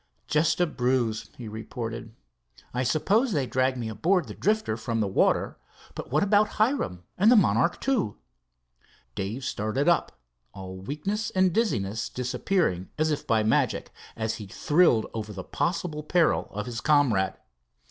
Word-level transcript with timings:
"Just 0.25 0.59
a 0.59 0.65
bruise," 0.65 1.29
he 1.37 1.47
reported. 1.47 2.15
"I 2.73 2.81
suppose 2.81 3.33
they, 3.33 3.45
dragged 3.45 3.77
me 3.77 3.87
aboard 3.87 4.23
of 4.23 4.29
the 4.29 4.33
Drifter 4.33 4.75
from 4.75 4.99
the 4.99 5.07
water, 5.07 5.59
but 5.93 6.09
what 6.09 6.23
about 6.23 6.53
Hiram 6.57 7.03
and 7.19 7.31
the 7.31 7.35
Monarch 7.35 7.87
II?" 7.87 8.15
Dave 9.13 9.43
started 9.45 9.87
up, 9.87 10.19
all 10.55 10.77
weakness 10.77 11.29
and 11.29 11.53
dizziness 11.53 12.09
disappearing 12.09 12.89
as 12.97 13.11
if 13.11 13.27
by 13.27 13.43
magic, 13.43 13.91
as 14.15 14.37
he 14.37 14.47
thrilled 14.47 15.05
over 15.13 15.31
the 15.31 15.43
possible 15.43 16.01
peril 16.01 16.47
of 16.49 16.65
his 16.65 16.81
comrade. 16.81 17.35